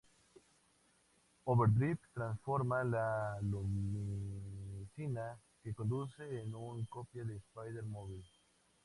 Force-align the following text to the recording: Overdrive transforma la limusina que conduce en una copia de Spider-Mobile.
Overdrive 1.45 1.99
transforma 2.11 2.83
la 2.83 3.37
limusina 3.39 5.37
que 5.61 5.75
conduce 5.75 6.41
en 6.41 6.55
una 6.55 6.83
copia 6.87 7.23
de 7.23 7.35
Spider-Mobile. 7.35 8.25